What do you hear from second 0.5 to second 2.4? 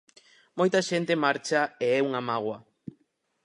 Moita xente marcha e é unha